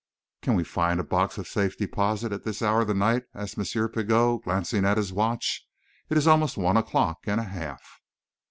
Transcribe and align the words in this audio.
"Can 0.41 0.55
we 0.55 0.63
find 0.63 0.99
a 0.99 1.03
box 1.03 1.37
of 1.37 1.47
safe 1.47 1.77
deposit 1.77 2.31
at 2.31 2.43
this 2.43 2.63
hour 2.63 2.81
of 2.81 2.87
the 2.87 2.95
night?" 2.95 3.25
asked 3.35 3.55
M. 3.55 3.89
Pigot, 3.89 4.41
glancing 4.43 4.83
at 4.83 4.97
his 4.97 5.13
watch. 5.13 5.63
"It 6.09 6.17
is 6.17 6.25
almost 6.25 6.57
one 6.57 6.75
o'clock 6.75 7.19
and 7.27 7.39
a 7.39 7.43
half." 7.43 8.01